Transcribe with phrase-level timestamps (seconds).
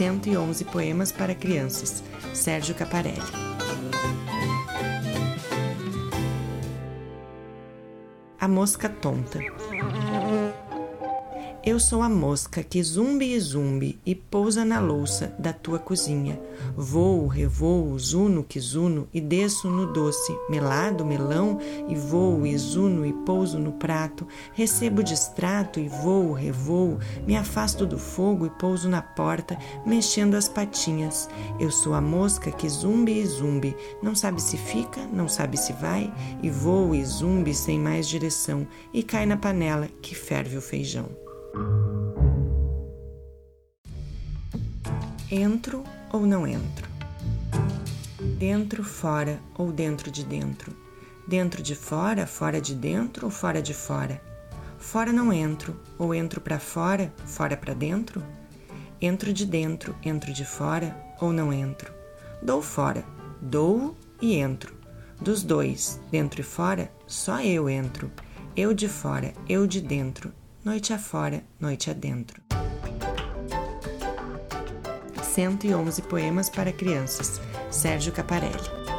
[0.00, 2.02] 111 poemas para crianças.
[2.32, 3.20] Sérgio Caparelli.
[8.40, 9.38] A mosca tonta.
[11.62, 16.40] Eu sou a mosca que zumbi e zumbi e pousa na louça da tua cozinha.
[16.74, 23.04] Voo, revoo, zuno que zuno e desço no doce, melado, melão, e voo, e zuno
[23.04, 24.26] e pouso no prato.
[24.54, 30.48] Recebo distrato e voo, revoo, me afasto do fogo e pouso na porta, mexendo as
[30.48, 31.28] patinhas.
[31.58, 35.74] Eu sou a mosca que zumbi e zumbi, não sabe se fica, não sabe se
[35.74, 36.10] vai,
[36.42, 41.29] e voo e zumbi sem mais direção, e cai na panela que ferve o feijão.
[45.30, 46.88] Entro ou não entro?
[48.38, 50.74] Dentro, fora ou dentro de dentro?
[51.26, 54.20] Dentro de fora, fora de dentro ou fora de fora?
[54.78, 58.22] Fora não entro, ou entro para fora, fora para dentro?
[59.00, 61.92] Entro de dentro, entro de fora ou não entro?
[62.42, 63.04] Dou fora,
[63.40, 64.74] dou e entro.
[65.20, 68.10] Dos dois, dentro e fora, só eu entro.
[68.56, 70.32] Eu de fora, eu de dentro,
[70.64, 72.42] noite afora, noite adentro.
[75.22, 77.40] 111 poemas para crianças.
[77.70, 78.89] Sérgio Caparelli.